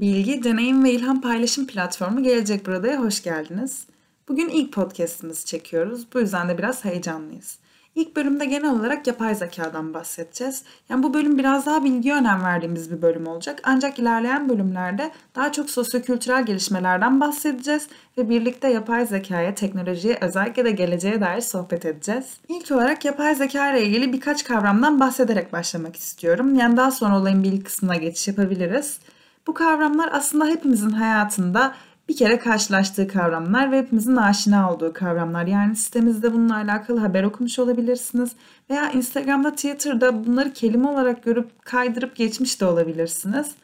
[0.00, 3.86] Bilgi, deneyim ve ilham paylaşım platformu Gelecek Burada'ya hoş geldiniz.
[4.28, 6.06] Bugün ilk podcastımızı çekiyoruz.
[6.14, 7.58] Bu yüzden de biraz heyecanlıyız.
[7.94, 10.62] İlk bölümde genel olarak yapay zekadan bahsedeceğiz.
[10.88, 13.60] Yani bu bölüm biraz daha bilgi önem verdiğimiz bir bölüm olacak.
[13.64, 17.88] Ancak ilerleyen bölümlerde daha çok sosyokültürel gelişmelerden bahsedeceğiz
[18.18, 22.36] ve birlikte yapay zekaya, teknolojiye, özellikle de geleceğe dair sohbet edeceğiz.
[22.48, 26.54] İlk olarak yapay zeka ile ilgili birkaç kavramdan bahsederek başlamak istiyorum.
[26.54, 28.98] Yani daha sonra olayın bilgi kısmına geçiş yapabiliriz.
[29.46, 31.74] Bu kavramlar aslında hepimizin hayatında
[32.08, 35.46] bir kere karşılaştığı kavramlar ve hepimizin aşina olduğu kavramlar.
[35.46, 38.32] Yani sitemizde bununla alakalı haber okumuş olabilirsiniz
[38.70, 43.54] veya Instagram'da, Twitter'da bunları kelime olarak görüp kaydırıp geçmiş de olabilirsiniz.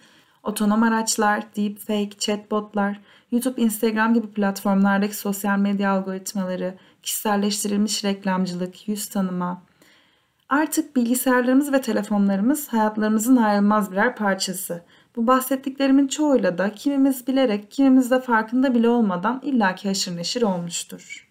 [0.42, 3.00] Otonom araçlar, deepfake, chatbotlar,
[3.32, 9.62] YouTube, Instagram gibi platformlardaki sosyal medya algoritmaları, kişiselleştirilmiş reklamcılık, yüz tanıma.
[10.48, 14.82] Artık bilgisayarlarımız ve telefonlarımız hayatlarımızın ayrılmaz birer parçası.
[15.16, 21.28] Bu bahsettiklerimin çoğuyla da kimimiz bilerek, kimimiz de farkında bile olmadan illaki haşır neşir olmuştur.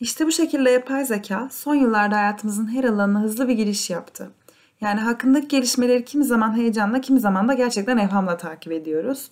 [0.00, 4.30] İşte bu şekilde yapay zeka son yıllarda hayatımızın her alanına hızlı bir giriş yaptı.
[4.80, 9.30] Yani hakkındaki gelişmeleri kimi zaman heyecanla, kimi zaman da gerçekten evhamla takip ediyoruz.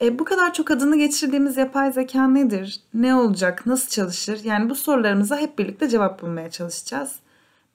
[0.00, 2.80] E, bu kadar çok adını geçirdiğimiz yapay zeka nedir?
[2.94, 3.66] Ne olacak?
[3.66, 4.44] Nasıl çalışır?
[4.44, 7.16] Yani bu sorularımıza hep birlikte cevap bulmaya çalışacağız.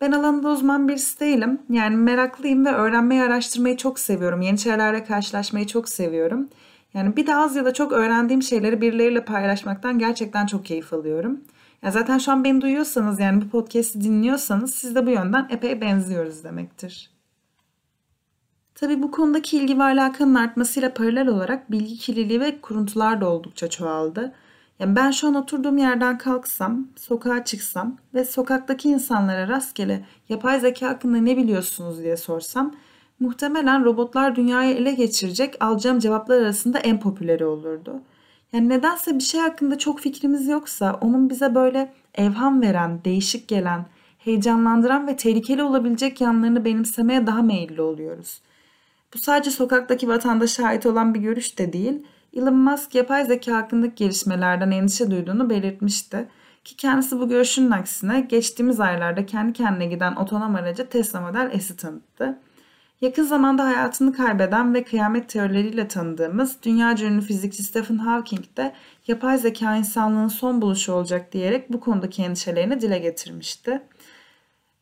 [0.02, 1.62] Ben alanında uzman birisi değilim.
[1.70, 4.42] Yani meraklıyım ve öğrenmeyi, araştırmayı çok seviyorum.
[4.42, 6.50] Yeni şeylerle karşılaşmayı çok seviyorum.
[6.94, 11.42] Yani bir de az ya da çok öğrendiğim şeyleri birileriyle paylaşmaktan gerçekten çok keyif alıyorum.
[11.84, 15.82] Ya zaten şu an beni duyuyorsanız yani bu podcast'i dinliyorsanız siz de bu yönden epey
[15.82, 17.12] benziyoruz demektir.
[18.76, 23.70] Tabi bu konudaki ilgi ve alakanın artmasıyla paralel olarak bilgi kirliliği ve kuruntular da oldukça
[23.70, 24.34] çoğaldı.
[24.80, 30.90] Yani ben şu an oturduğum yerden kalksam, sokağa çıksam ve sokaktaki insanlara rastgele yapay zeka
[30.90, 32.76] hakkında ne biliyorsunuz diye sorsam
[33.20, 38.02] muhtemelen robotlar dünyayı ele geçirecek alacağım cevaplar arasında en popüleri olurdu.
[38.54, 43.86] Yani nedense bir şey hakkında çok fikrimiz yoksa onun bize böyle evham veren, değişik gelen,
[44.18, 48.42] heyecanlandıran ve tehlikeli olabilecek yanlarını benimsemeye daha meyilli oluyoruz.
[49.14, 52.04] Bu sadece sokaktaki vatandaşa ait olan bir görüş de değil,
[52.34, 56.28] Elon Musk yapay zeka hakkındaki gelişmelerden endişe duyduğunu belirtmişti.
[56.64, 61.78] Ki kendisi bu görüşünün aksine geçtiğimiz aylarda kendi kendine giden otonom aracı Tesla Model S'i
[61.78, 62.40] tanıttı.
[63.02, 68.74] Yakın zamanda hayatını kaybeden ve kıyamet teorileriyle tanıdığımız dünya ünlü fizikçi Stephen Hawking de
[69.08, 73.82] yapay zeka insanlığın son buluşu olacak diyerek bu konudaki endişelerini dile getirmişti.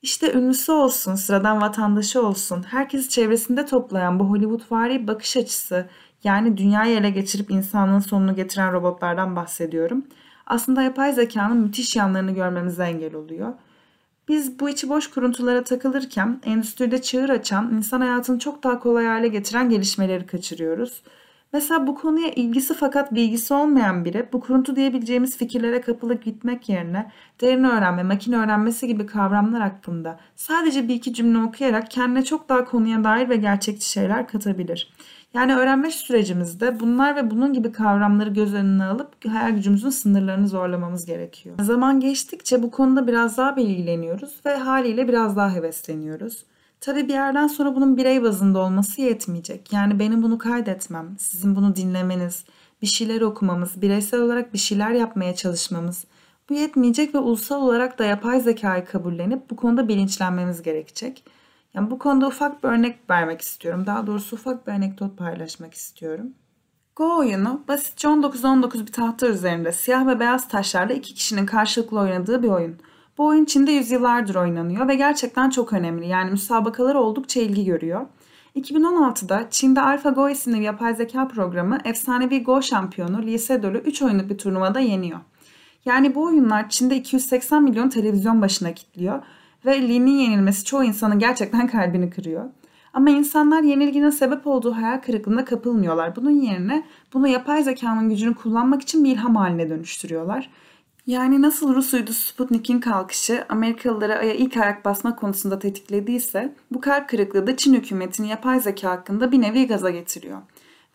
[0.02, 5.90] İşte ünlüsü olsun, sıradan vatandaşı olsun, herkesi çevresinde toplayan bu Hollywood-vari bakış açısı
[6.28, 10.06] yani dünyayı ele geçirip insanlığın sonunu getiren robotlardan bahsediyorum.
[10.48, 13.54] Aslında yapay zekanın müthiş yanlarını görmemize engel oluyor.
[14.28, 19.28] Biz bu içi boş kuruntulara takılırken endüstride çığır açan, insan hayatını çok daha kolay hale
[19.28, 21.02] getiren gelişmeleri kaçırıyoruz.
[21.58, 27.12] Mesela bu konuya ilgisi fakat bilgisi olmayan biri bu kuruntu diyebileceğimiz fikirlere kapılıp gitmek yerine
[27.42, 32.66] derin öğrenme, makine öğrenmesi gibi kavramlar hakkında sadece bir iki cümle okuyarak kendine çok daha
[32.66, 34.94] konuya dair ve gerçekçi şeyler katabilir.
[35.34, 41.06] Yani öğrenme sürecimizde bunlar ve bunun gibi kavramları göz önüne alıp hayal gücümüzün sınırlarını zorlamamız
[41.06, 41.56] gerekiyor.
[41.62, 46.44] Zaman geçtikçe bu konuda biraz daha bilgileniyoruz ve haliyle biraz daha hevesleniyoruz.
[46.82, 49.74] Tabi bir yerden sonra bunun birey bazında olması yetmeyecek.
[49.74, 52.46] Yani benim bunu kaydetmem, sizin bunu dinlemeniz,
[52.82, 56.06] bir şeyler okumamız, bireysel olarak bir şeyler yapmaya çalışmamız
[56.50, 61.24] bu yetmeyecek ve ulusal olarak da yapay zekayı kabullenip bu konuda bilinçlenmemiz gerekecek.
[61.74, 63.86] Yani bu konuda ufak bir örnek vermek istiyorum.
[63.86, 66.34] Daha doğrusu ufak bir anekdot paylaşmak istiyorum.
[66.96, 72.44] Go oyunu basitçe 19-19 bir tahta üzerinde siyah ve beyaz taşlarla iki kişinin karşılıklı oynadığı
[72.44, 72.78] bir oyun.
[73.18, 76.08] Bu oyun Çin'de yüzyıllardır oynanıyor ve gerçekten çok önemli.
[76.08, 78.06] Yani müsabakaları oldukça ilgi görüyor.
[78.56, 84.38] 2016'da Çin'de AlphaGo isimli yapay zeka programı efsanevi Go şampiyonu Lee Sedol'u 3 oyunluk bir
[84.38, 85.20] turnuvada yeniyor.
[85.86, 89.24] Yani bu oyunlar Çin'de 280 milyon televizyon başına kilitliyor
[89.66, 92.46] ve Lee'nin yenilmesi çoğu insanın gerçekten kalbini kırıyor.
[92.94, 96.16] Ama insanlar yenilginin sebep olduğu hayal kırıklığına kapılmıyorlar.
[96.16, 100.50] Bunun yerine bunu yapay zekanın gücünü kullanmak için bir ilham haline dönüştürüyorlar.
[101.08, 107.10] Yani nasıl Rus uydusu Sputnik'in kalkışı Amerikalılara aya ilk ayak basma konusunda tetiklediyse bu kalp
[107.10, 110.42] kırıklığı da Çin hükümetini yapay zeka hakkında bir nevi gaza getiriyor.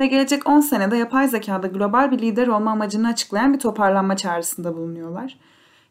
[0.00, 4.76] Ve gelecek 10 senede yapay zekada global bir lider olma amacını açıklayan bir toparlanma çağrısında
[4.76, 5.38] bulunuyorlar.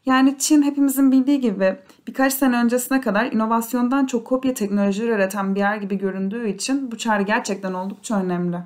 [0.06, 1.76] Yani Çin hepimizin bildiği gibi
[2.08, 6.98] birkaç sene öncesine kadar inovasyondan çok kopya teknolojileri üreten bir yer gibi göründüğü için bu
[6.98, 8.58] çağrı gerçekten oldukça önemli.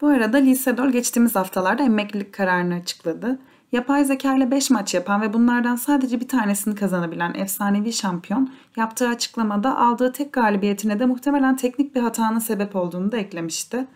[0.00, 3.38] Bu arada Lee Sedol geçtiğimiz haftalarda emeklilik kararını açıkladı.
[3.72, 9.08] Yapay zeka ile 5 maç yapan ve bunlardan sadece bir tanesini kazanabilen efsanevi şampiyon yaptığı
[9.08, 13.86] açıklamada aldığı tek galibiyetine de muhtemelen teknik bir hatanın sebep olduğunu da eklemişti.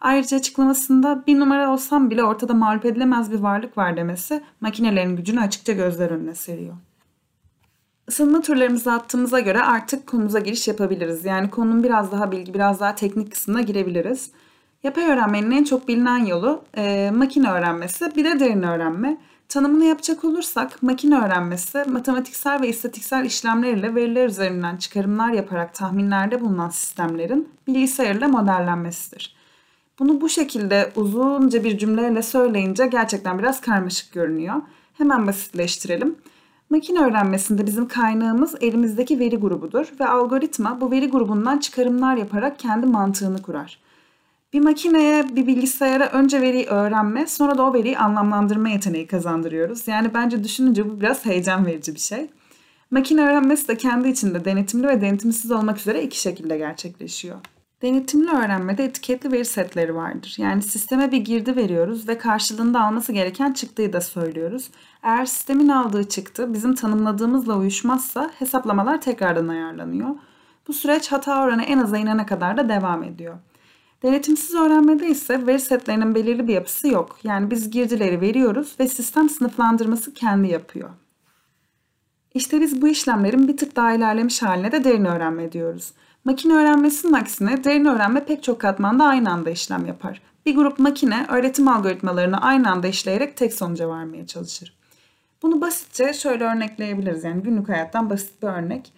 [0.00, 5.40] Ayrıca açıklamasında bir numara olsam bile ortada mağlup edilemez bir varlık var demesi makinelerin gücünü
[5.40, 6.74] açıkça gözler önüne seriyor.
[8.08, 11.24] Isınma turlarımızı attığımıza göre artık konumuza giriş yapabiliriz.
[11.24, 14.30] Yani konunun biraz daha bilgi, biraz daha teknik kısmına girebiliriz.
[14.82, 19.16] Yapay öğrenmenin en çok bilinen yolu e, makine öğrenmesi, bir de derin öğrenme.
[19.48, 26.40] Tanımını yapacak olursak makine öğrenmesi matematiksel ve istatistiksel işlemler ile veriler üzerinden çıkarımlar yaparak tahminlerde
[26.40, 29.36] bulunan sistemlerin bilgisayarla modellenmesidir.
[29.98, 34.62] Bunu bu şekilde uzunca bir cümleyle söyleyince gerçekten biraz karmaşık görünüyor.
[34.98, 36.16] Hemen basitleştirelim.
[36.70, 42.86] Makine öğrenmesinde bizim kaynağımız elimizdeki veri grubudur ve algoritma bu veri grubundan çıkarımlar yaparak kendi
[42.86, 43.89] mantığını kurar.
[44.52, 49.88] Bir makineye, bir bilgisayara önce veriyi öğrenme, sonra da o veriyi anlamlandırma yeteneği kazandırıyoruz.
[49.88, 52.30] Yani bence düşününce bu biraz heyecan verici bir şey.
[52.90, 57.36] Makine öğrenmesi de kendi içinde denetimli ve denetimsiz olmak üzere iki şekilde gerçekleşiyor.
[57.82, 60.34] Denetimli öğrenmede etiketli veri setleri vardır.
[60.38, 64.70] Yani sisteme bir girdi veriyoruz ve karşılığında alması gereken çıktıyı da söylüyoruz.
[65.02, 70.08] Eğer sistemin aldığı çıktı bizim tanımladığımızla uyuşmazsa hesaplamalar tekrardan ayarlanıyor.
[70.68, 73.34] Bu süreç hata oranı en aza inene kadar da devam ediyor.
[74.02, 77.18] Denetimsiz öğrenmede ise veri setlerinin belirli bir yapısı yok.
[77.22, 80.90] Yani biz girdileri veriyoruz ve sistem sınıflandırması kendi yapıyor.
[82.34, 85.92] İşte biz bu işlemlerin bir tık daha ilerlemiş haline de derin öğrenme diyoruz.
[86.24, 90.22] Makine öğrenmesinin aksine derin öğrenme pek çok katmanda aynı anda işlem yapar.
[90.46, 94.76] Bir grup makine öğretim algoritmalarını aynı anda işleyerek tek sonuca varmaya çalışır.
[95.42, 97.24] Bunu basitçe şöyle örnekleyebiliriz.
[97.24, 98.92] Yani günlük hayattan basit bir örnek.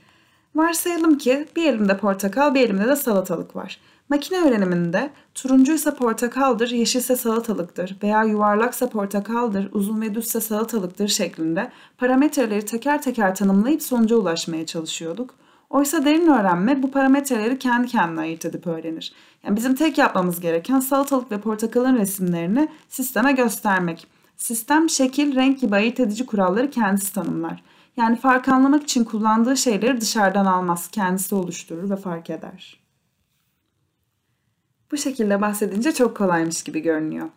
[0.55, 3.81] Varsayalım ki bir elimde portakal, bir elimde de salatalık var.
[4.09, 12.65] Makine öğreniminde turuncuysa portakaldır, yeşilse salatalıktır veya yuvarlaksa portakaldır, uzun ve düzse salatalıktır şeklinde parametreleri
[12.65, 15.35] teker teker tanımlayıp sonuca ulaşmaya çalışıyorduk.
[15.71, 19.13] Oysa derin öğrenme bu parametreleri kendi kendine ayırt edip öğrenir.
[19.45, 24.07] Yani bizim tek yapmamız gereken salatalık ve portakalın resimlerini sisteme göstermek.
[24.37, 27.63] Sistem şekil, renk gibi ayırt edici kuralları kendisi tanımlar.
[27.97, 32.82] Yani fark anlamak için kullandığı şeyleri dışarıdan almaz, kendisi oluşturur ve fark eder.
[34.93, 37.29] Bu şekilde bahsedince çok kolaymış gibi görünüyor.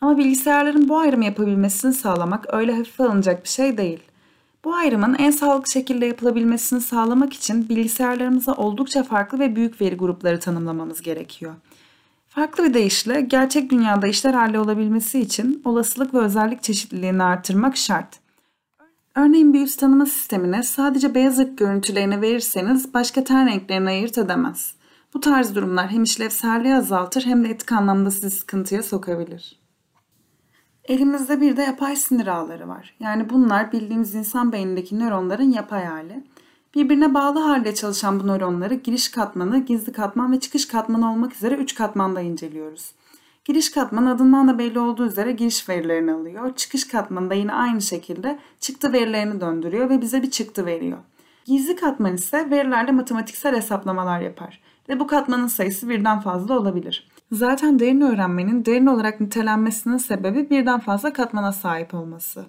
[0.00, 4.00] Ama bilgisayarların bu ayrımı yapabilmesini sağlamak öyle hafife alınacak bir şey değil.
[4.64, 10.40] Bu ayrımın en sağlıklı şekilde yapılabilmesini sağlamak için bilgisayarlarımıza oldukça farklı ve büyük veri grupları
[10.40, 11.54] tanımlamamız gerekiyor.
[12.28, 18.20] Farklı bir deyişle gerçek dünyada işler hallolabilmesi için olasılık ve özellik çeşitliliğini artırmak şart.
[19.14, 24.75] Örneğin bir yüz tanıma sistemine sadece beyaz ırk görüntülerini verirseniz başka ten renklerini ayırt edemez.
[25.16, 29.60] Bu tarz durumlar hem işlevselliği azaltır hem de etik anlamda sizi sıkıntıya sokabilir.
[30.84, 32.94] Elimizde bir de yapay sinir ağları var.
[33.00, 36.24] Yani bunlar bildiğimiz insan beynindeki nöronların yapay hali.
[36.74, 41.54] Birbirine bağlı halde çalışan bu nöronları giriş katmanı, gizli katman ve çıkış katmanı olmak üzere
[41.54, 42.92] 3 katmanda inceliyoruz.
[43.44, 46.54] Giriş katmanı adından da belli olduğu üzere giriş verilerini alıyor.
[46.56, 50.98] Çıkış katmanı da yine aynı şekilde çıktı verilerini döndürüyor ve bize bir çıktı veriyor.
[51.44, 57.08] Gizli katman ise verilerle matematiksel hesaplamalar yapar ve bu katmanın sayısı birden fazla olabilir.
[57.32, 62.46] Zaten derin öğrenmenin derin olarak nitelenmesinin sebebi birden fazla katmana sahip olması.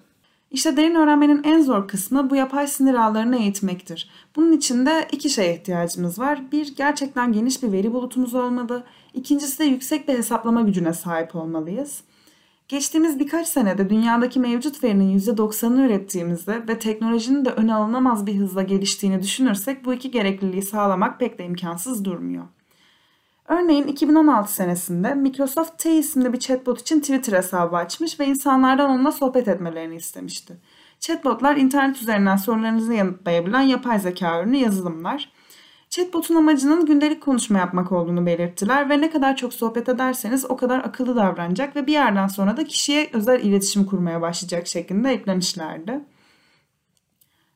[0.50, 4.10] İşte derin öğrenmenin en zor kısmı bu yapay sinir ağlarını eğitmektir.
[4.36, 6.40] Bunun için de iki şeye ihtiyacımız var.
[6.52, 8.84] Bir, gerçekten geniş bir veri bulutumuz olmalı.
[9.14, 12.02] İkincisi de yüksek bir hesaplama gücüne sahip olmalıyız.
[12.68, 18.62] Geçtiğimiz birkaç senede dünyadaki mevcut verinin %90'ını ürettiğimizde ve teknolojinin de ön alınamaz bir hızla
[18.62, 22.44] geliştiğini düşünürsek bu iki gerekliliği sağlamak pek de imkansız durmuyor.
[23.48, 29.12] Örneğin 2016 senesinde Microsoft T isimli bir chatbot için Twitter hesabı açmış ve insanlardan onunla
[29.12, 30.56] sohbet etmelerini istemişti.
[31.00, 35.32] Chatbotlar internet üzerinden sorularınızı yanıtlayabilen yapay zeka ürünü yazılımlar.
[35.90, 40.78] Chatbot'un amacının gündelik konuşma yapmak olduğunu belirttiler ve ne kadar çok sohbet ederseniz o kadar
[40.78, 46.00] akıllı davranacak ve bir yerden sonra da kişiye özel iletişim kurmaya başlayacak şeklinde eklemişlerdi.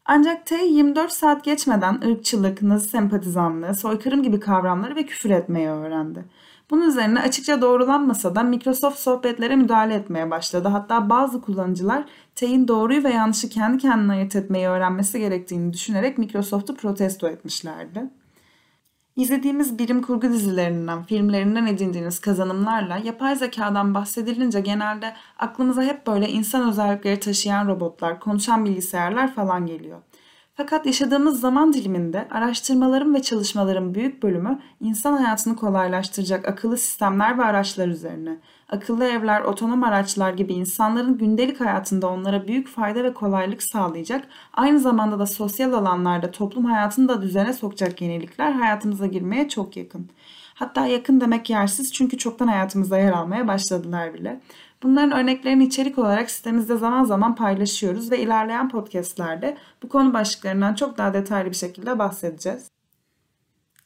[0.04, 6.24] Ancak T 24 saat geçmeden ırkçılık, nazi sempatizanlığı, soykırım gibi kavramları ve küfür etmeyi öğrendi.
[6.70, 10.68] Bunun üzerine açıkça doğrulanmasa da Microsoft sohbetlere müdahale etmeye başladı.
[10.68, 16.74] Hatta bazı kullanıcılar T'in doğruyu ve yanlışı kendi kendine ayırt etmeyi öğrenmesi gerektiğini düşünerek Microsoft'u
[16.74, 18.21] protesto etmişlerdi.
[19.16, 26.68] İzlediğimiz bilim kurgu dizilerinden, filmlerinden edindiğiniz kazanımlarla yapay zekadan bahsedilince genelde aklımıza hep böyle insan
[26.68, 29.98] özellikleri taşıyan robotlar, konuşan bilgisayarlar falan geliyor.
[30.54, 37.44] Fakat yaşadığımız zaman diliminde araştırmaların ve çalışmaların büyük bölümü insan hayatını kolaylaştıracak akıllı sistemler ve
[37.44, 38.38] araçlar üzerine.
[38.68, 44.80] Akıllı evler, otonom araçlar gibi insanların gündelik hayatında onlara büyük fayda ve kolaylık sağlayacak, aynı
[44.80, 50.10] zamanda da sosyal alanlarda toplum hayatını da düzene sokacak yenilikler hayatımıza girmeye çok yakın.
[50.54, 54.40] Hatta yakın demek yersiz çünkü çoktan hayatımızda yer almaya başladılar bile.
[54.82, 60.98] Bunların örneklerini içerik olarak sitemizde zaman zaman paylaşıyoruz ve ilerleyen podcastlerde bu konu başlıklarından çok
[60.98, 62.72] daha detaylı bir şekilde bahsedeceğiz.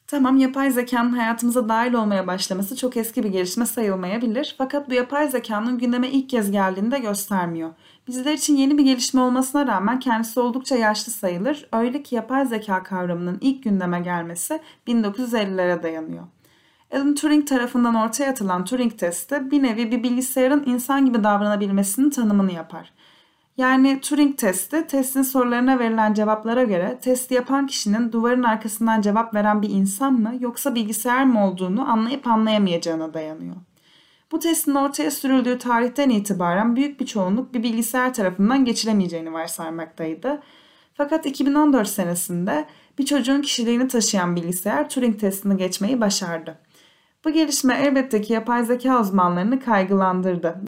[0.07, 4.55] Tamam yapay zekanın hayatımıza dahil olmaya başlaması çok eski bir gelişme sayılmayabilir.
[4.57, 7.69] Fakat bu yapay zekanın gündeme ilk kez geldiğini de göstermiyor.
[8.07, 11.67] Bizler için yeni bir gelişme olmasına rağmen kendisi oldukça yaşlı sayılır.
[11.73, 16.23] Öyle ki yapay zeka kavramının ilk gündeme gelmesi 1950'lere dayanıyor.
[16.91, 22.51] Alan Turing tarafından ortaya atılan Turing testi bir nevi bir bilgisayarın insan gibi davranabilmesinin tanımını
[22.51, 22.93] yapar.
[23.57, 29.61] Yani Turing testi, testin sorularına verilen cevaplara göre testi yapan kişinin duvarın arkasından cevap veren
[29.61, 33.55] bir insan mı yoksa bilgisayar mı olduğunu anlayıp anlayamayacağına dayanıyor.
[34.31, 40.41] Bu testin ortaya sürüldüğü tarihten itibaren büyük bir çoğunluk bir bilgisayar tarafından geçilemeyeceğini varsaymaktaydı.
[40.93, 42.65] Fakat 2014 senesinde
[42.97, 46.57] bir çocuğun kişiliğini taşıyan bilgisayar Turing testini geçmeyi başardı.
[47.27, 50.61] Bu gelişme elbette ki yapay zeka uzmanlarını kaygılandırdı.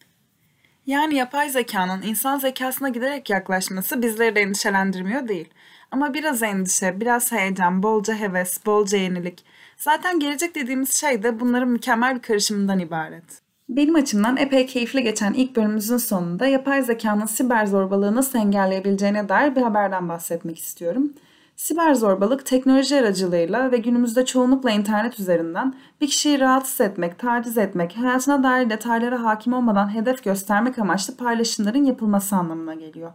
[0.86, 5.50] Yani yapay zekanın insan zekasına giderek yaklaşması bizleri de endişelendirmiyor değil.
[5.92, 9.46] Ama biraz endişe, biraz heyecan, bolca heves, bolca yenilik.
[9.78, 13.42] Zaten gelecek dediğimiz şey de bunların mükemmel bir karışımından ibaret.
[13.70, 19.56] Benim açımdan epey keyifli geçen ilk bölümümüzün sonunda yapay zekanın siber zorbalığı nasıl engelleyebileceğine dair
[19.56, 21.14] bir haberden bahsetmek istiyorum.
[21.60, 27.98] Siber zorbalık teknoloji aracılığıyla ve günümüzde çoğunlukla internet üzerinden bir kişiyi rahatsız etmek, taciz etmek,
[27.98, 33.12] hayatına dair detaylara hakim olmadan hedef göstermek amaçlı paylaşımların yapılması anlamına geliyor.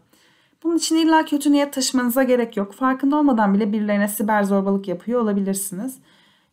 [0.62, 2.72] Bunun için illa kötü niyet taşımanıza gerek yok.
[2.74, 5.98] Farkında olmadan bile birilerine siber zorbalık yapıyor olabilirsiniz.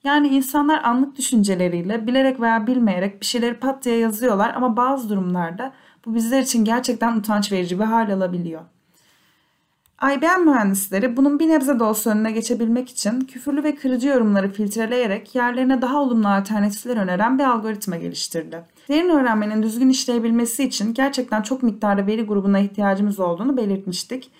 [0.04, 5.74] Yani insanlar anlık düşünceleriyle bilerek veya bilmeyerek bir şeyleri pat diye yazıyorlar ama bazı durumlarda
[6.06, 8.62] bu bizler için gerçekten utanç verici bir hal alabiliyor.
[10.04, 15.36] IBM mühendisleri bunun bir nebze de olsa önüne geçebilmek için küfürlü ve kırıcı yorumları filtreleyerek
[15.36, 18.64] yerlerine daha olumlu alternatifler öneren bir algoritma geliştirdi.
[18.90, 24.32] Derin öğrenmenin düzgün işleyebilmesi için gerçekten çok miktarda veri grubuna ihtiyacımız olduğunu belirtmiştik.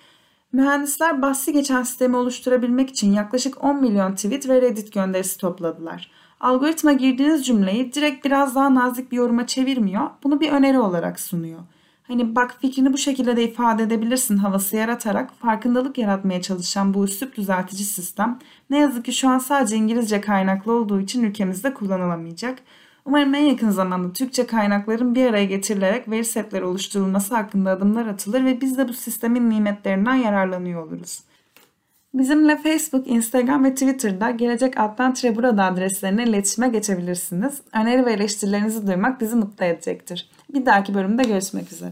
[0.52, 6.10] Mühendisler bahsi geçen sistemi oluşturabilmek için yaklaşık 10 milyon tweet ve Reddit gönderisi topladılar.
[6.40, 11.60] Algoritma girdiğiniz cümleyi direkt biraz daha nazik bir yoruma çevirmiyor, bunu bir öneri olarak sunuyor
[12.02, 17.36] hani bak fikrini bu şekilde de ifade edebilirsin havası yaratarak farkındalık yaratmaya çalışan bu üslup
[17.36, 18.38] düzeltici sistem
[18.70, 22.58] ne yazık ki şu an sadece İngilizce kaynaklı olduğu için ülkemizde kullanılamayacak.
[23.04, 28.44] Umarım en yakın zamanda Türkçe kaynakların bir araya getirilerek veri setleri oluşturulması hakkında adımlar atılır
[28.44, 31.22] ve biz de bu sistemin nimetlerinden yararlanıyor oluruz.
[32.14, 37.62] Bizimle Facebook, Instagram ve Twitter'da gelecek alttan tire burada adreslerine iletişime geçebilirsiniz.
[37.72, 40.30] Öneri ve eleştirilerinizi duymak bizi mutlu edecektir.
[40.54, 41.90] Bir dahaki bölümde görüşmek üzere.